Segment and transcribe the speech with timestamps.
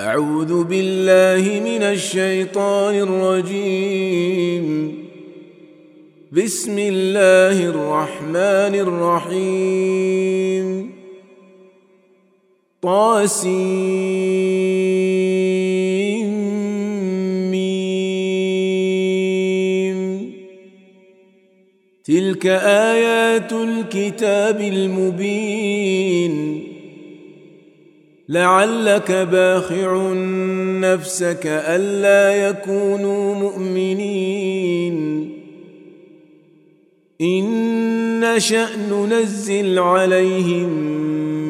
[0.00, 4.64] أعوذ بالله من الشيطان الرجيم.
[6.32, 8.74] بسم الله الرحمن
[9.34, 10.90] الرحيم.
[12.82, 13.54] طاسيم.
[22.04, 26.34] تلك آيات الكتاب المبين.
[28.28, 30.12] لعلك باخع
[30.80, 34.94] نفسك ألا يكونوا مؤمنين.
[37.20, 40.68] إن نشأ ننزل عليهم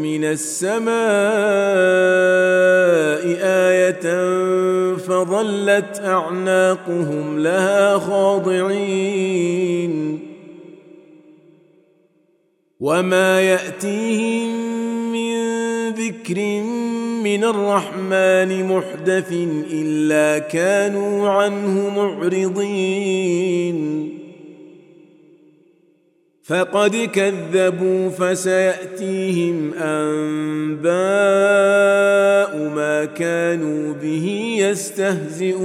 [0.02, 0.94] من السماء
[3.42, 4.06] آية
[4.96, 9.54] فظلت أعناقهم لها خاضعين.
[12.80, 14.64] وما يأتيهم
[15.98, 16.38] ذكر
[17.24, 19.32] من الرحمن محدث
[19.72, 23.78] إلا كانوا عنه معرضين.
[26.44, 30.92] فقد كذبوا فسيأتيهم أنباء
[32.68, 35.64] ما كانوا به يستهزئون.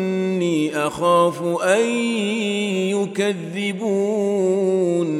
[0.41, 1.85] إني أخاف أن
[3.69, 5.11] يكذبون.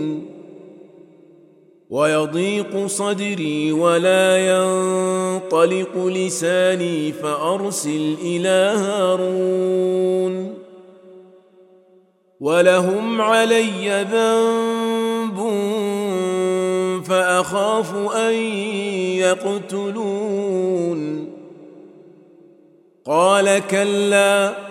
[1.90, 10.54] ويضيق صدري ولا ينطلق لساني فأرسل إلى هارون.
[12.40, 15.38] ولهم علي ذنب
[17.06, 18.34] فأخاف أن
[19.22, 21.02] يقتلون.
[23.06, 24.71] قال كلا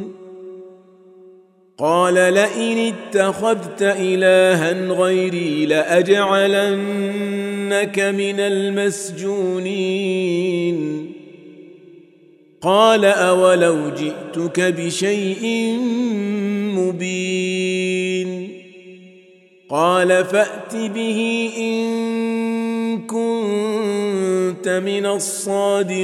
[1.81, 9.97] قال لئن اتخذت إلها غيري لأجعلنك من المسجونين.
[12.61, 15.75] قال أولو جئتك بشيء
[16.77, 18.49] مبين.
[19.69, 21.87] قال فأت به إن
[23.07, 26.03] كنت من الصادقين.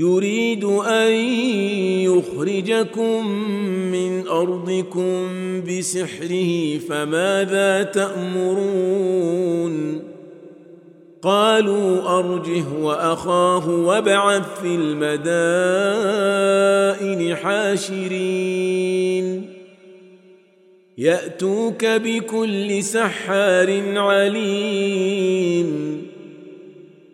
[0.00, 1.12] يريد أن
[2.08, 3.26] يخرجكم
[3.92, 5.28] من أرضكم
[5.64, 9.74] بسحره فماذا تأمرون؟
[11.22, 15.36] قالوا أرجه وأخاه وابعث في المدائن
[17.36, 19.46] حاشرين.
[20.98, 25.70] يأتوك بكل سحار عليم.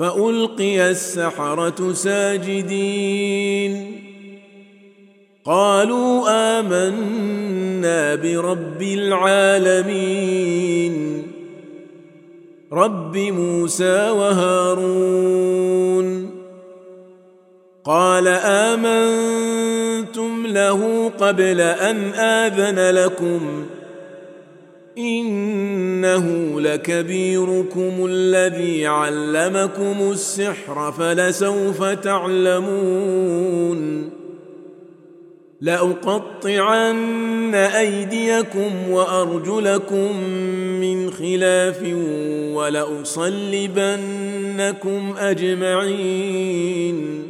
[0.00, 3.72] فألقي السحرة ساجدين.
[5.44, 6.30] قالوا
[6.60, 10.46] آمنا برب العالمين
[12.72, 15.50] رب موسى وهارون.
[17.84, 23.66] قال آمنتم له قبل أن آذن لكم
[24.98, 33.40] إنه لكبيركم الذي علمكم السحر فلسوف تعلمون.
[35.60, 40.16] لأقطعن أيديكم وأرجلكم
[40.80, 41.82] من خلاف
[42.54, 47.29] ولأصلبنكم أجمعين.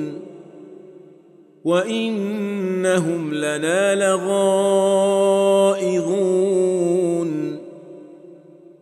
[1.63, 4.41] وانهم لنا لغائظون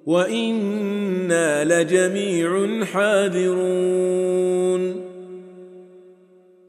[0.05, 4.29] وأنا لجميع حاذرون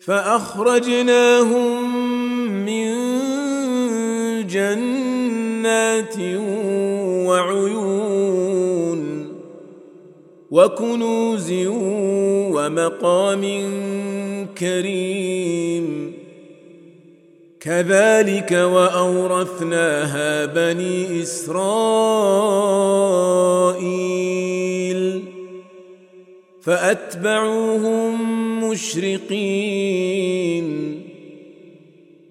[0.01, 1.91] فاخرجناهم
[2.65, 2.91] من
[4.47, 6.17] جنات
[7.27, 8.00] وعيون
[10.51, 11.53] وكنوز
[12.53, 13.69] ومقام
[14.59, 16.13] كريم.
[17.61, 21.61] كذلك وأورثناها بني إسرائيل.
[26.63, 28.15] فأتبعوهم
[28.71, 31.00] مشرقين.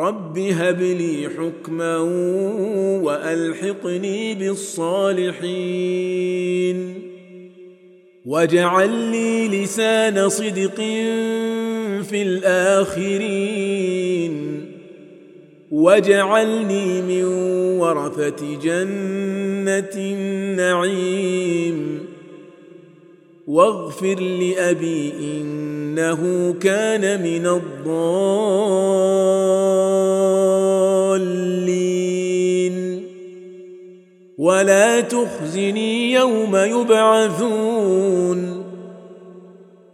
[0.00, 1.96] رب هب لي حكما
[3.02, 5.40] والحقني بالصالحين
[8.26, 10.76] واجعل لي لسان صدق
[12.02, 13.50] في الاخرين
[15.70, 17.24] واجعلني من
[17.78, 21.70] ورثه جنه النعيم
[23.50, 27.90] واغفر لأبي إنه كان من الضالين.
[34.38, 38.64] ولا تخزني يوم يبعثون.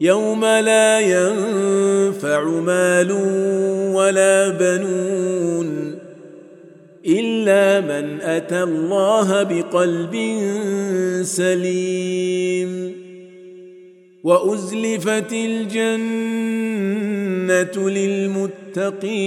[0.01, 3.13] يوم لا ينفع مال
[3.95, 5.99] ولا بنون
[7.07, 10.17] إلا من أتى الله بقلب
[11.23, 13.06] سليم.
[14.27, 15.91] وأزلفت الجنة
[17.91, 19.27] للمتقين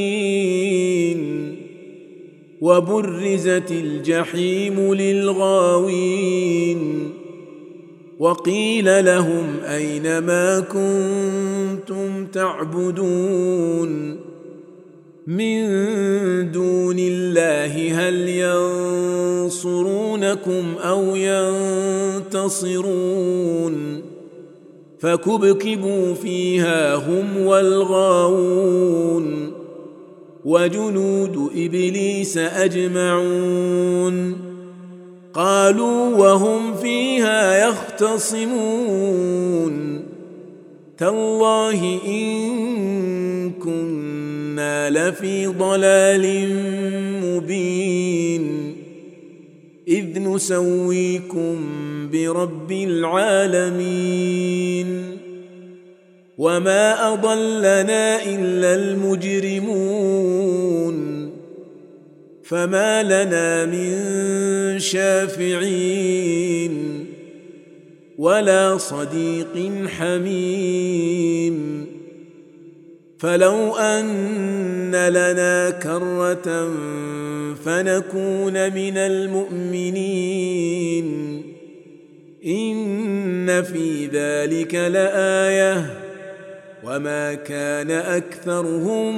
[2.61, 6.29] وبرزت الجحيم للغاوين
[8.19, 14.19] وقيل لهم أين ما كنتم تعبدون
[15.27, 15.61] من
[16.51, 18.29] دون الله هل
[19.45, 21.15] ينصرونكم أو
[22.25, 24.08] ينتصرون
[24.99, 29.51] فكبكبوا فيها هم والغاوون
[30.45, 34.37] وجنود إبليس أجمعون
[35.33, 39.19] قالوا وهم فيها يختصمون
[40.97, 46.49] تالله إن كنا لفي ضلال
[47.23, 48.68] مبين
[49.89, 51.55] إذ نسويكم
[52.11, 54.37] برب العالمين.
[56.37, 59.69] وما أضلنا إلا المجرمون.
[62.43, 66.75] فما لنا من شافعين
[68.17, 71.87] ولا صديق حميم.
[73.19, 76.73] فلو أن لنا كرة
[77.65, 80.29] فنكون من المؤمنين.
[82.45, 85.99] إن في ذلك لآية.
[86.83, 89.15] وما كان أكثرهم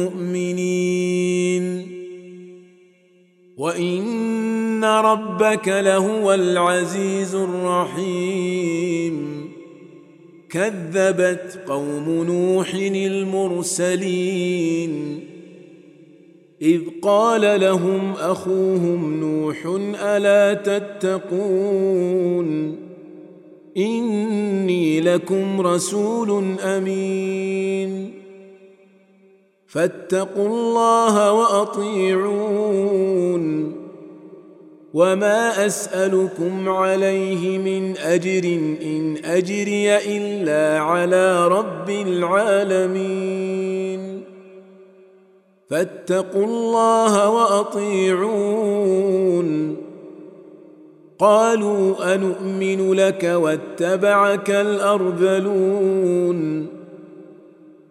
[0.00, 1.86] مؤمنين.
[3.56, 9.31] وإن ربك لهو العزيز الرحيم.
[10.52, 14.12] كذبت قوم نوح المرسلين.
[16.62, 19.66] إذ قال لهم أخوهم نوح
[20.02, 22.48] ألا تتقون؟
[23.76, 28.12] إني لكم رسول أمين.
[29.66, 33.02] فاتقوا الله وأطيعون.
[34.94, 38.44] وما اسالكم عليه من اجر
[38.82, 43.42] ان اجري الا على رب العالمين
[45.70, 48.62] فاتقوا الله واطيعون
[51.18, 56.02] قالوا انومن لك واتبعك الارذلون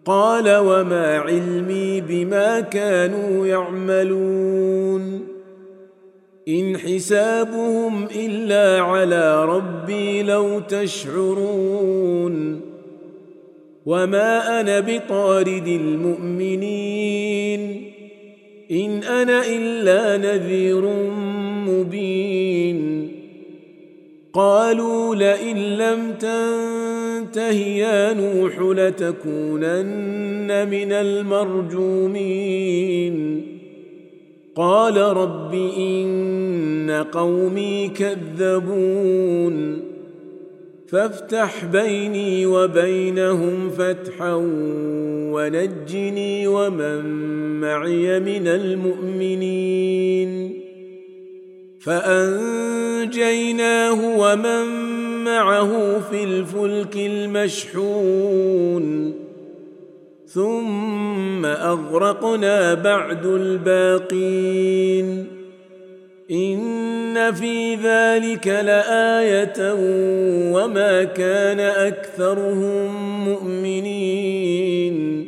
[0.04, 5.31] قال وما علمي بما كانوا يعملون
[6.48, 12.60] إن حسابهم إلا على ربي لو تشعرون
[13.86, 17.60] وما أنا بطارد المؤمنين
[18.70, 20.82] إن أنا إلا نذير
[21.68, 23.08] مبين
[24.32, 32.32] قالوا لئن لم تنته يا نوح لتكونن من المرجومين
[34.56, 39.82] قال رب إن قومي كذبون.
[40.88, 44.34] فافتح بيني وبينهم فتحا
[45.32, 47.04] ونجني ومن
[47.60, 49.82] معي من المؤمنين.
[51.80, 52.98] فأنجيناه
[54.18, 54.66] ومن
[55.24, 58.42] معه في الفلك المشحون.
[60.34, 65.26] ثم أغرقنا بعد الباقين.
[66.30, 69.74] إن في ذلك لآية
[70.52, 75.26] وما كان أكثرهم مؤمنين.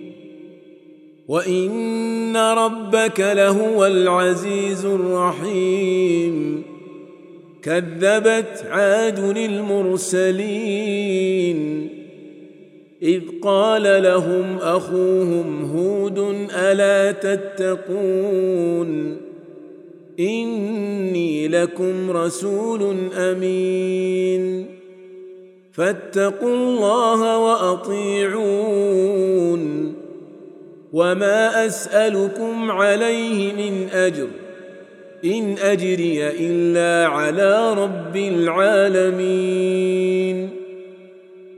[1.29, 6.63] وإن ربك لهو العزيز الرحيم.
[7.63, 10.35] كذبت عاد المرسلين.
[13.05, 16.19] إذ قال لهم أخوهم هود
[16.57, 19.17] ألا تتقون؟
[20.21, 24.67] إني لكم رسول أمين.
[25.73, 28.85] فاتقوا الله وأطيعون.
[30.93, 34.29] وما أسألكم عليه من أجر.
[35.25, 39.75] إن أجري إلا على رب العالمين.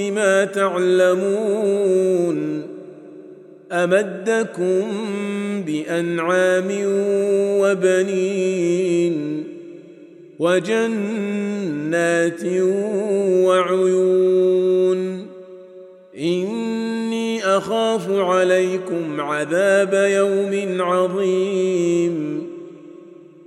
[0.00, 1.90] بما تعلمون
[3.72, 4.82] أمدكم
[5.66, 6.68] بأنعام
[7.60, 9.44] وبنين
[10.38, 12.44] وجنات
[13.44, 15.26] وعيون
[16.18, 22.40] إني أخاف عليكم عذاب يوم عظيم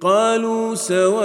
[0.01, 1.23] قالوا سواء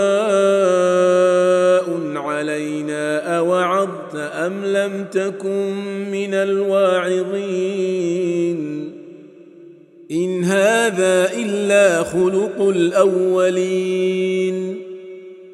[2.16, 5.74] علينا اوعظت ام لم تكن
[6.12, 7.78] من الواعظين
[10.10, 14.08] ان هذا الا خلق الاولين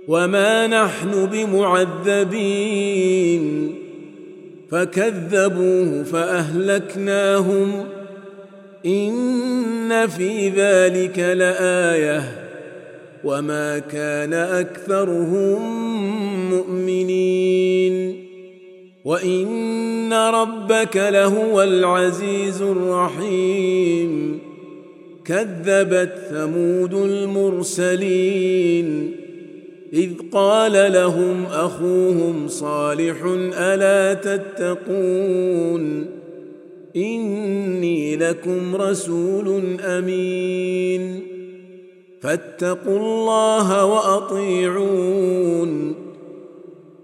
[0.08, 2.64] وما نحن بمعذبين
[4.70, 7.84] فكذبوه فاهلكناهم
[8.86, 12.44] ان في ذلك لايه
[13.24, 15.84] وما كان اكثرهم
[16.50, 18.23] مؤمنين
[19.04, 24.38] وان ربك لهو العزيز الرحيم
[25.24, 28.36] كذبت ثمود المرسلين
[29.92, 33.16] اذ قال لهم اخوهم صالح
[33.58, 36.06] الا تتقون
[36.96, 41.20] اني لكم رسول امين
[42.20, 45.24] فاتقوا الله واطيعون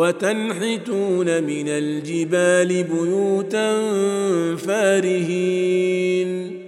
[0.00, 3.80] وتنحتون من الجبال بيوتا
[4.56, 6.60] فارهين.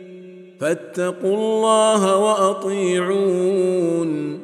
[0.60, 4.38] فاتقوا الله وأطيعون.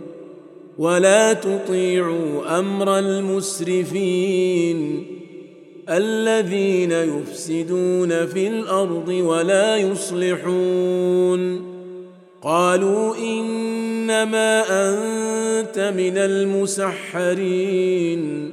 [0.79, 5.07] ولا تطيعوا أمر المسرفين.
[5.89, 11.69] الذين يفسدون في الأرض ولا يصلحون.
[12.43, 18.53] قالوا إنما أنت من المسحرين.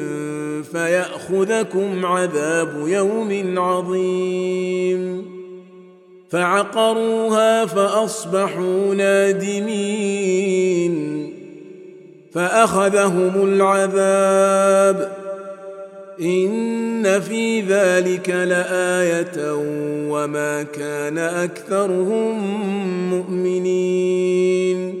[0.71, 5.25] فيأخذكم عذاب يوم عظيم.
[6.29, 10.41] فعقروها فأصبحوا نادمين.
[12.33, 15.11] فأخذهم العذاب.
[16.21, 19.55] إن في ذلك لآية
[20.09, 22.39] وما كان أكثرهم
[23.09, 25.00] مؤمنين.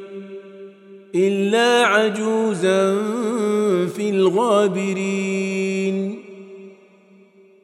[1.15, 2.97] الا عجوزا
[3.87, 6.19] في الغابرين.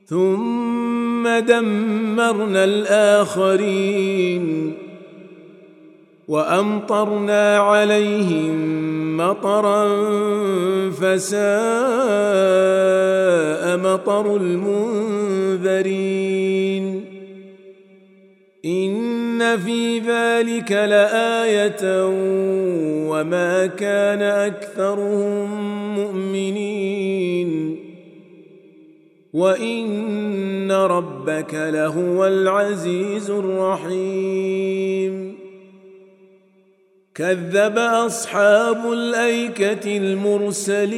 [0.05, 4.73] ثم دمرنا الاخرين
[6.27, 8.77] وامطرنا عليهم
[9.17, 9.87] مطرا
[10.91, 11.37] فساء
[13.77, 15.57] مطر المنذرين.
[19.41, 22.05] ان في ذلك لايه
[23.09, 25.49] وما كان اكثرهم
[25.95, 27.79] مؤمنين
[29.33, 35.37] وان ربك لهو العزيز الرحيم
[37.15, 40.97] كذب اصحاب الايكه المرسلين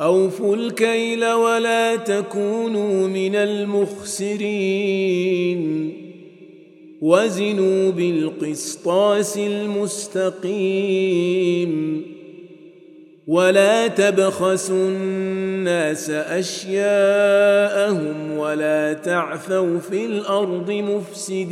[0.00, 4.40] أوفوا الكيل ولا تكونوا من المخسرين.
[7.00, 10.50] وزنوا بالقسطاس المستقيم.
[13.26, 21.50] ولا تبخسوا الناس أشياءهم ولا تعثوا في الأرض مفسدين.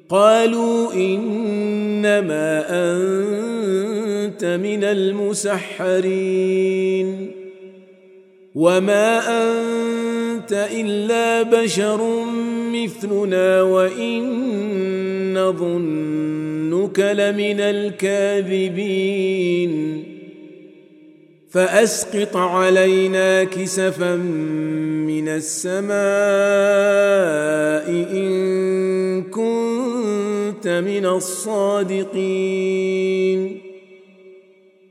[0.10, 6.24] قالوا إنما أنت من المسحرين.
[8.56, 12.26] وما أنت إلا بشر
[12.74, 14.24] مثلنا وإن
[15.34, 18.74] نظنك لمن الكاذبين.
[21.54, 24.16] فأسقط علينا كسفا
[25.06, 25.94] من السماء
[28.12, 32.02] إن كنت من الصادقين.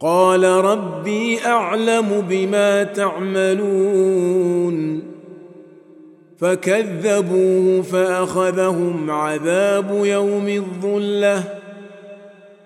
[0.01, 4.33] قال ربي أعلم بما تعملون.
[6.39, 11.62] فكذبوه فأخذهم عذاب يوم الظلة.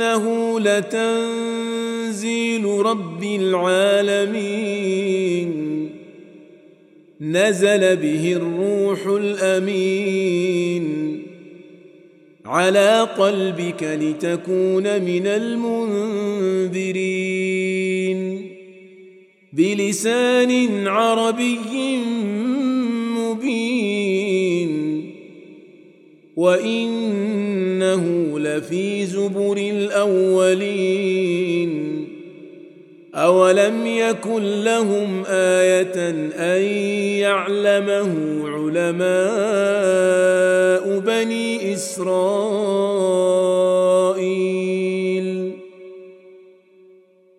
[0.00, 4.66] وانه لتنزيل رب العالمين.
[7.20, 10.86] نزل به الروح الأمين.
[12.46, 16.86] على قلبك لتكون من المنذرين.
[19.52, 21.96] بلسان عربي
[23.16, 25.12] مبين.
[27.82, 31.16] وانه لفي زبر الأولين.
[33.14, 36.62] أولم يكن لهم آية أن
[37.20, 39.06] يعلمه علماء
[40.98, 42.16] بني إسرائيل؟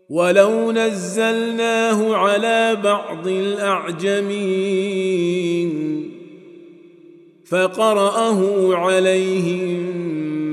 [0.09, 4.27] ولو نزلناه على بعض الأعجمين.
[7.49, 9.69] فقرأه عليهم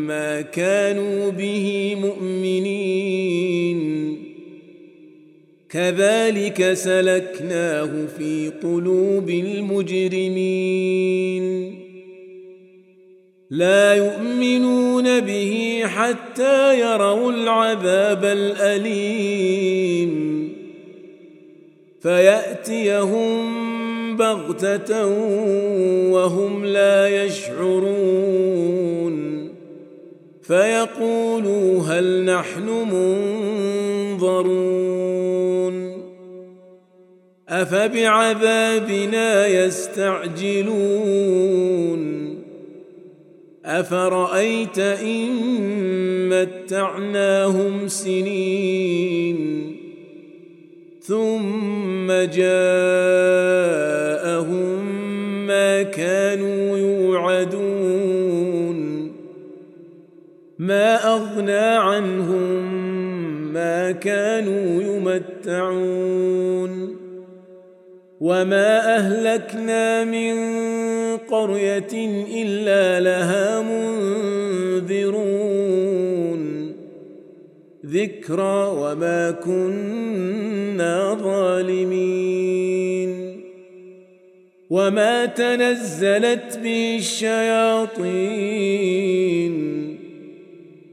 [0.07, 3.85] ما كانوا به مؤمنين.
[5.71, 10.65] كذلك سلكناه في قلوب المجرمين.
[13.51, 20.15] لا يؤمنون به حتى يروا العذاب الأليم.
[22.03, 23.74] فيأتيهم
[24.17, 25.07] بغتة
[26.11, 28.75] وهم لا يشعرون.
[30.43, 32.69] فيقولوا هل نحن
[34.13, 34.55] منظرون.
[37.49, 40.85] أفبعذابنا يستعجلون.
[43.65, 45.29] أفرأيت إن
[46.29, 49.74] متعناهم سنين.
[51.07, 52.45] ثم جاءهم
[55.47, 58.79] ما كانوا يوعدون.
[60.59, 62.73] ما أغنى عنهم
[63.53, 66.97] ما كانوا يمتعون.
[68.21, 70.35] وما أهلكنا من
[71.17, 75.15] قرية إلا لها منذرون.
[77.95, 83.41] ذكرى وما كنا ظالمين.
[84.71, 88.15] وما تنزلت به الشياطين.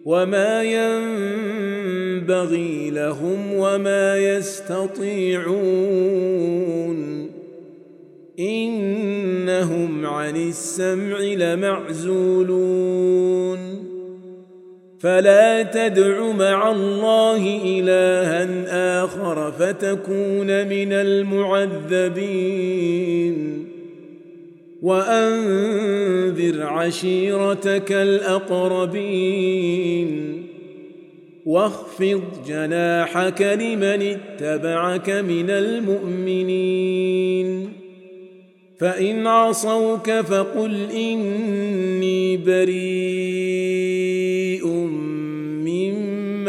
[0.06, 1.30] وما ينبغي
[2.90, 5.72] لهم وما يستطيعون.
[8.40, 13.90] إنهم عن السمع لمعزولون.
[15.02, 23.68] فلا تدع مع الله إلها آخر فتكون من المعذبين.
[24.82, 29.32] وأنذر عشيرتك الأقربين.
[31.46, 37.02] واخفض جناحك لمن اتبعك من المؤمنين.
[38.80, 44.40] فإن عصوك فقل إني بريء.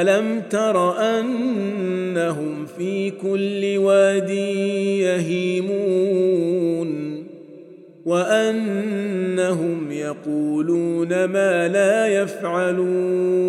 [0.00, 4.30] ألم تر أنهم في كل واد
[5.00, 6.94] يهيمون
[8.04, 13.44] وأنهم يقولون ما لا يفعلون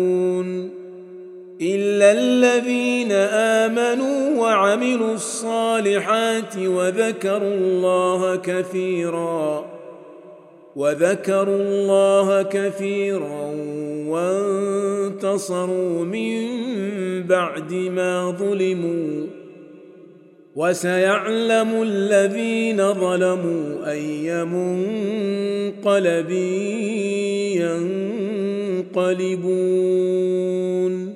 [1.60, 9.64] إلا الذين آمنوا وعملوا الصالحات وذكروا الله كثيرا
[10.76, 13.52] وذكروا الله كثيرا
[15.16, 16.42] وانتصروا من
[17.22, 19.26] بعد ما ظلموا
[20.56, 26.30] وسيعلم الذين ظلموا أي منقلب
[28.86, 31.15] ينقلبون